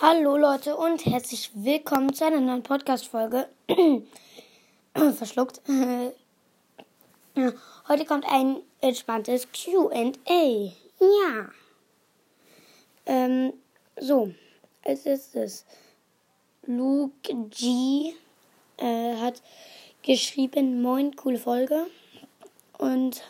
Hallo 0.00 0.36
Leute 0.36 0.76
und 0.76 1.06
herzlich 1.06 1.50
willkommen 1.54 2.14
zu 2.14 2.24
einer 2.24 2.38
neuen 2.38 2.62
Podcast-Folge. 2.62 3.48
Verschluckt. 4.94 5.60
Heute 7.88 8.04
kommt 8.04 8.24
ein 8.30 8.58
entspanntes 8.80 9.48
QA. 9.50 10.12
Ja. 11.00 11.50
Ähm, 13.06 13.52
so, 13.98 14.32
als 14.84 15.04
erstes. 15.04 15.66
Luke 16.64 17.34
G 17.50 18.14
äh, 18.76 19.16
hat 19.16 19.42
geschrieben, 20.02 20.80
moin, 20.80 21.16
coole 21.16 21.38
Folge. 21.38 21.88
Und 22.78 23.24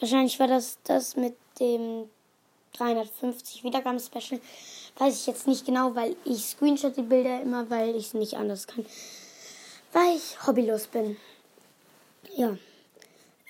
wahrscheinlich 0.00 0.40
war 0.40 0.48
das 0.48 0.80
das 0.82 1.14
mit 1.14 1.36
dem 1.60 2.10
350 2.74 3.64
Wiedergaben 3.64 4.00
Special. 4.00 4.40
Weiß 4.98 5.20
ich 5.20 5.26
jetzt 5.26 5.46
nicht 5.46 5.66
genau, 5.66 5.94
weil 5.94 6.16
ich 6.24 6.44
screenshot 6.44 6.96
die 6.96 7.02
Bilder 7.02 7.40
immer, 7.40 7.68
weil 7.70 7.94
ich 7.96 8.06
es 8.06 8.14
nicht 8.14 8.34
anders 8.34 8.66
kann. 8.66 8.84
Weil 9.92 10.16
ich 10.16 10.46
hobbylos 10.46 10.86
bin. 10.86 11.16
Ja. 12.36 12.56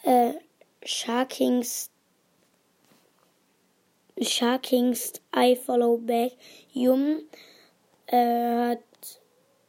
Äh, 0.02 0.34
Sharkings 0.84 1.90
Sharkings 4.20 5.14
I 5.34 5.56
Follow 5.56 5.96
Back 5.96 6.32
Yum 6.72 7.22
äh, 8.06 8.70
hat 8.70 8.78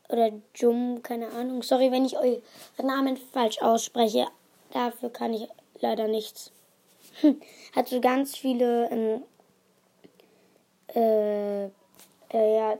oder 0.10 0.32
Jum, 0.56 1.02
keine 1.02 1.30
Ahnung. 1.32 1.64
Sorry, 1.64 1.92
wenn 1.92 2.06
ich 2.06 2.18
euren 2.18 2.42
Namen 2.84 3.18
falsch 3.18 3.62
ausspreche. 3.62 4.28
Dafür 4.72 5.10
kann 5.10 5.34
ich 5.34 5.48
leider 5.80 6.08
nichts. 6.08 6.52
Hm. 7.22 7.40
Hat 7.76 7.88
so 7.88 8.00
ganz 8.02 8.36
viele 8.38 8.90
ähm, 8.90 9.24
äh, 10.96 11.66
äh, 11.66 12.58
ja, 12.58 12.78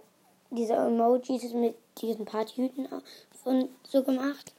diese 0.52 0.74
Emojis 0.74 1.54
mit 1.54 1.76
diesen 2.02 2.26
Partyhüten 2.26 2.88
von 3.44 3.70
so 3.88 4.04
gemacht. 4.04 4.54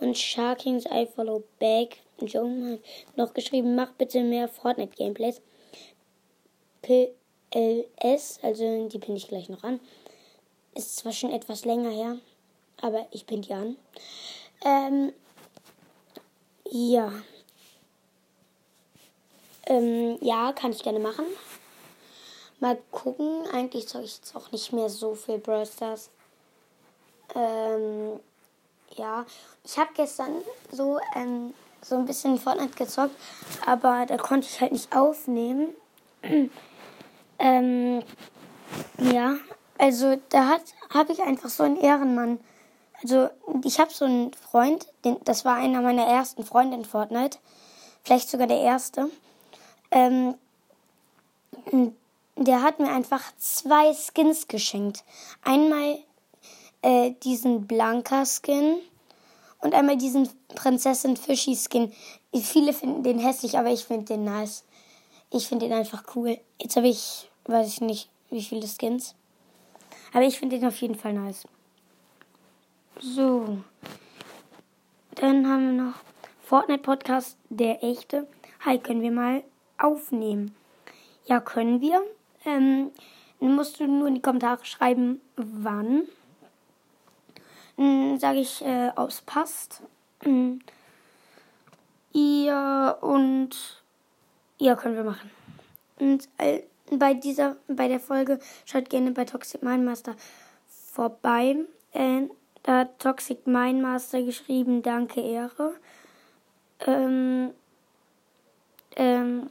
Und 0.00 0.18
Sharkings 0.18 0.84
I 0.86 1.06
Follow 1.06 1.44
Back. 1.58 1.98
Joe 2.20 2.72
hat 2.72 2.80
noch 3.16 3.34
geschrieben, 3.34 3.74
mach 3.74 3.92
bitte 3.92 4.22
mehr 4.22 4.48
Fortnite-Gameplays. 4.48 5.40
PLS, 6.82 8.38
also 8.42 8.88
die 8.88 8.98
pinne 8.98 9.16
ich 9.16 9.28
gleich 9.28 9.48
noch 9.48 9.64
an. 9.64 9.80
Ist 10.74 10.96
zwar 10.96 11.12
schon 11.12 11.32
etwas 11.32 11.64
länger 11.64 11.90
her, 11.90 12.18
aber 12.80 13.06
ich 13.10 13.26
bin 13.26 13.42
die 13.42 13.52
an. 13.52 13.76
Ähm, 14.64 15.12
ja. 16.70 17.12
Ähm, 19.66 20.18
ja, 20.20 20.52
kann 20.52 20.72
ich 20.72 20.82
gerne 20.82 20.98
machen. 20.98 21.24
Mal 22.60 22.78
gucken. 22.90 23.46
Eigentlich 23.52 23.88
soll 23.88 24.04
ich 24.04 24.16
jetzt 24.16 24.34
auch 24.36 24.50
nicht 24.52 24.72
mehr 24.72 24.88
so 24.88 25.14
viel 25.14 25.38
Brawl 25.38 25.66
Stars. 25.66 26.10
Ähm, 27.34 28.20
ja. 28.96 29.26
Ich 29.64 29.78
habe 29.78 29.90
gestern 29.94 30.42
so, 30.70 30.98
ähm, 31.14 31.54
so 31.82 31.96
ein 31.96 32.06
bisschen 32.06 32.38
Fortnite 32.38 32.76
gezockt, 32.76 33.14
aber 33.66 34.06
da 34.06 34.16
konnte 34.16 34.46
ich 34.46 34.60
halt 34.60 34.72
nicht 34.72 34.94
aufnehmen. 34.94 35.74
ähm, 37.38 38.02
ja. 38.98 39.36
Also 39.76 40.16
da 40.28 40.58
habe 40.90 41.12
ich 41.12 41.20
einfach 41.20 41.48
so 41.48 41.64
einen 41.64 41.76
Ehrenmann. 41.76 42.38
Also 43.02 43.28
ich 43.64 43.80
habe 43.80 43.92
so 43.92 44.04
einen 44.04 44.32
Freund, 44.32 44.86
den, 45.04 45.16
das 45.24 45.44
war 45.44 45.56
einer 45.56 45.82
meiner 45.82 46.06
ersten 46.06 46.44
Freunde 46.44 46.76
in 46.76 46.84
Fortnite. 46.84 47.38
Vielleicht 48.04 48.30
sogar 48.30 48.46
der 48.46 48.60
erste. 48.60 49.10
Ähm, 49.90 50.36
der 52.36 52.62
hat 52.62 52.80
mir 52.80 52.90
einfach 52.90 53.22
zwei 53.38 53.94
Skins 53.94 54.48
geschenkt. 54.48 55.04
Einmal 55.42 55.98
äh, 56.82 57.12
diesen 57.22 57.66
Blanka-Skin 57.66 58.76
und 59.60 59.74
einmal 59.74 59.96
diesen 59.96 60.28
Prinzessin 60.54 61.16
Fischi-Skin. 61.16 61.92
Viele 62.34 62.72
finden 62.72 63.02
den 63.02 63.18
hässlich, 63.18 63.58
aber 63.58 63.70
ich 63.70 63.84
finde 63.84 64.04
den 64.06 64.24
nice. 64.24 64.64
Ich 65.30 65.48
finde 65.48 65.66
den 65.68 65.76
einfach 65.76 66.04
cool. 66.14 66.38
Jetzt 66.60 66.76
habe 66.76 66.88
ich, 66.88 67.30
weiß 67.46 67.68
ich 67.68 67.80
nicht, 67.80 68.10
wie 68.30 68.42
viele 68.42 68.66
Skins. 68.66 69.14
Aber 70.12 70.24
ich 70.24 70.38
finde 70.38 70.58
den 70.58 70.68
auf 70.68 70.80
jeden 70.80 70.94
Fall 70.94 71.12
nice. 71.12 71.44
So. 73.00 73.58
Dann 75.16 75.48
haben 75.48 75.76
wir 75.76 75.84
noch 75.84 75.94
Fortnite 76.42 76.82
Podcast, 76.82 77.36
der 77.48 77.82
echte. 77.82 78.28
Hi, 78.64 78.78
können 78.78 79.02
wir 79.02 79.10
mal 79.10 79.42
aufnehmen? 79.78 80.54
Ja, 81.26 81.40
können 81.40 81.80
wir. 81.80 82.02
Ähm, 82.44 82.90
musst 83.40 83.80
du 83.80 83.86
nur 83.86 84.08
in 84.08 84.16
die 84.16 84.22
Kommentare 84.22 84.64
schreiben, 84.64 85.20
wann. 85.36 86.02
Dann 87.76 88.18
sage 88.18 88.40
ich, 88.40 88.64
äh, 88.64 88.90
ob 88.96 89.08
es 89.08 89.22
passt. 89.22 89.82
Ihr 92.12 92.98
und 93.00 93.82
ja, 94.58 94.76
können 94.76 94.96
wir 94.96 95.04
machen. 95.04 95.30
Und 95.98 96.28
äh, 96.38 96.62
bei 96.90 97.14
dieser, 97.14 97.56
bei 97.68 97.88
der 97.88 98.00
Folge 98.00 98.38
schaut 98.64 98.88
gerne 98.88 99.10
bei 99.10 99.24
Toxic 99.24 99.62
Mindmaster 99.62 100.14
vorbei. 100.68 101.56
Äh, 101.92 102.28
da 102.62 102.80
hat 102.80 102.98
Toxic 102.98 103.46
Mindmaster 103.46 104.22
geschrieben, 104.22 104.82
danke 104.82 105.20
Ehre. 105.20 105.74
Ähm, 106.86 107.50
ähm, 108.96 109.50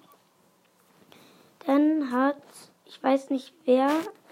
dann 1.65 2.11
hat 2.11 2.41
ich 2.93 3.03
weiß 3.03 3.29
nicht 3.31 3.53
wer, 3.65 3.89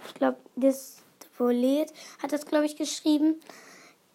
ich 0.07 0.13
glaube, 0.13 0.37
das 0.55 1.01
Volet 1.33 1.91
hat 2.21 2.31
das, 2.31 2.45
glaube 2.45 2.65
ich, 2.65 2.75
geschrieben. 2.75 3.39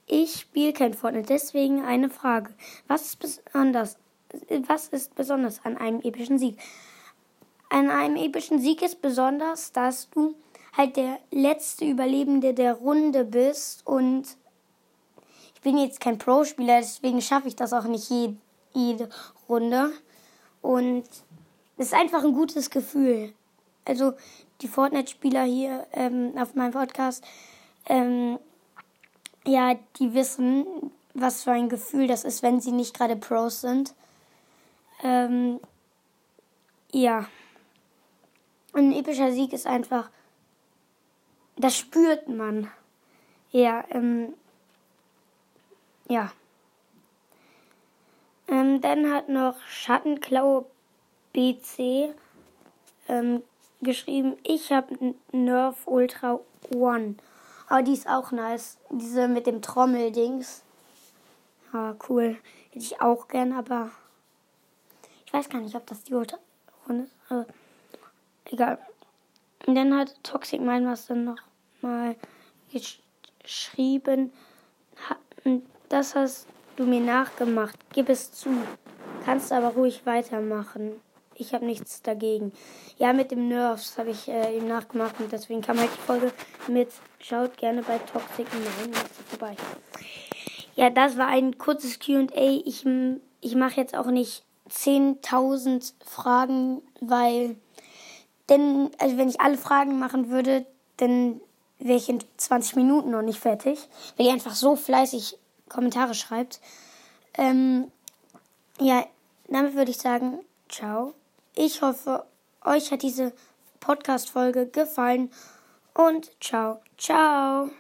Ich 0.07 0.41
spiele 0.41 0.73
kein 0.73 0.95
Fortnite, 0.95 1.27
deswegen 1.27 1.85
eine 1.85 2.11
Frage. 2.11 2.55
Was 2.87 3.07
ist 3.07 3.19
besonders, 3.19 3.99
was 4.69 4.89
ist 4.89 5.15
besonders 5.17 5.65
an 5.65 5.77
einem 5.77 6.01
epischen 6.01 6.39
Sieg? 6.39 6.59
An 7.71 7.91
einem 7.91 8.17
epischen 8.17 8.61
Sieg 8.61 8.83
ist 8.83 9.03
besonders, 9.03 9.73
dass 9.73 10.09
du 10.11 10.37
halt 10.77 10.97
der 10.97 11.19
letzte 11.33 11.85
Überlebende 11.85 12.55
der 12.55 12.75
Runde 12.75 13.25
bist 13.25 13.85
und 13.87 14.37
ich 15.55 15.61
bin 15.63 15.79
jetzt 15.79 16.01
kein 16.01 16.19
Pro-Spieler, 16.19 16.79
deswegen 16.79 17.21
schaffe 17.21 17.49
ich 17.49 17.57
das 17.57 17.73
auch 17.73 17.85
nicht 17.85 18.09
jede, 18.09 18.37
jede 18.73 19.09
Runde. 19.49 19.91
Und 20.63 21.05
es 21.77 21.87
ist 21.87 21.95
einfach 21.95 22.23
ein 22.23 22.35
gutes 22.35 22.71
Gefühl 22.71 23.33
also 23.87 24.15
die 24.61 24.69
Fortnite-Spieler 24.69 25.45
hier 25.45 25.87
ähm, 25.93 26.33
auf 26.37 26.55
meinem 26.55 26.73
Podcast, 26.73 27.25
ähm, 27.87 28.39
ja, 29.45 29.77
die 29.99 30.15
wissen, 30.15 30.67
was 31.15 31.45
für 31.45 31.53
ein 31.53 31.69
Gefühl 31.69 32.07
das 32.07 32.25
ist, 32.25 32.43
wenn 32.43 32.61
sie 32.61 32.73
nicht 32.73 32.97
gerade 32.97 33.17
Pros 33.17 33.61
sind. 33.61 33.95
Ähm, 35.03 35.61
ja. 36.93 37.27
ein 38.73 38.93
epischer 38.93 39.33
Sieg 39.33 39.53
ist 39.53 39.67
einfach, 39.67 40.11
das 41.57 41.77
spürt 41.77 42.29
man. 42.29 42.71
Ja, 43.51 43.85
ähm, 43.91 44.35
ja. 46.09 46.33
Ähm, 48.49 48.81
dann 48.81 49.13
hat 49.13 49.29
noch 49.29 49.61
Schattenklau 49.69 50.67
BC 51.33 52.15
ähm, 53.09 53.43
geschrieben, 53.83 54.37
ich 54.43 54.73
habe 54.73 55.15
Nerf 55.33 55.87
Ultra 55.87 56.41
One. 56.75 57.17
Aber 57.69 57.83
die 57.83 57.93
ist 57.93 58.09
auch 58.09 58.31
nice. 58.33 58.79
Diese 58.91 59.29
mit 59.29 59.47
dem 59.47 59.63
Trommeldings. 59.63 60.63
Ja, 61.73 61.97
cool. 62.09 62.37
Hätte 62.71 62.85
ich 62.85 63.01
auch 63.01 63.29
gern, 63.29 63.53
aber 63.53 63.91
ich 65.25 65.33
weiß 65.33 65.49
gar 65.49 65.61
nicht, 65.61 65.75
ob 65.75 65.87
das 65.87 66.05
die 66.05 66.15
Ultra 66.15 66.39
One 66.89 67.05
ist. 67.05 67.13
Aber 67.29 67.47
egal. 68.45 68.79
Und 69.67 69.75
dann 69.75 69.97
hat 69.97 70.15
Toxic 70.23 70.61
Mindmaster 70.61 71.15
noch 71.15 71.39
mal 71.81 72.15
geschrieben, 73.43 74.33
das 75.89 76.15
hast 76.15 76.47
du 76.77 76.85
mir 76.85 77.01
nachgemacht. 77.01 77.77
Gib 77.93 78.09
es 78.09 78.33
zu. 78.33 78.51
Kannst 79.25 79.53
aber 79.53 79.69
ruhig 79.69 80.07
weitermachen 80.07 81.01
ich 81.39 81.55
habe 81.55 81.65
nichts 81.67 82.03
dagegen. 82.03 82.53
Ja, 82.99 83.13
mit 83.13 83.31
dem 83.31 83.49
Nerfs 83.49 83.99
habe 83.99 84.11
ich 84.11 84.29
äh, 84.29 84.57
ihm 84.57 84.69
nachgemacht 84.69 85.21
und 85.21 85.31
deswegen 85.33 85.61
kam 85.61 85.79
halt 85.79 85.91
die 85.95 86.07
Folge 86.07 86.33
mit. 86.69 86.89
Schaut 87.19 87.57
gerne 87.57 87.83
bei 87.83 87.99
Toxic 87.99 88.47
Nein 88.53 88.93
vorbei. 89.29 89.57
Ja, 90.75 90.91
das 90.91 91.17
war 91.17 91.29
ein 91.29 91.59
kurzes 91.59 91.99
QA. 91.99 92.29
Ich, 92.65 92.85
ich 93.41 93.55
mache 93.55 93.81
jetzt 93.81 93.97
auch 93.97 94.07
nicht 94.07 94.45
10.000 94.71 95.95
Fragen, 96.05 96.83
weil, 97.01 97.57
denn, 98.49 98.91
also 98.99 99.17
wenn 99.17 99.29
ich 99.29 99.41
alle 99.41 99.59
Fragen 99.59 99.99
machen 99.99 100.31
würde, 100.31 100.67
dann 100.99 101.41
wäre 101.79 101.99
ich 101.99 102.09
in 102.09 102.23
20 102.37 102.77
Minuten 102.77 103.11
noch 103.11 103.23
nicht 103.23 103.39
fertig, 103.39 103.89
weil 104.17 104.27
ihr 104.27 104.33
einfach 104.33 104.55
so 104.55 104.77
fleißig 104.77 105.39
Kommentare 105.69 106.15
schreibt. 106.15 106.61
Ähm, 107.35 107.91
ja, 108.81 109.07
damit 109.49 109.75
würde 109.75 109.91
ich 109.91 109.99
sagen, 109.99 110.41
ciao. 110.69 111.15
Ich 111.59 111.81
hoffe, 111.81 112.27
euch 112.67 112.93
hat 112.93 113.03
diese 113.03 113.33
Podcast-Folge 113.81 114.67
gefallen 114.67 115.31
und 115.95 116.31
ciao, 116.39 116.83
ciao. 116.99 117.71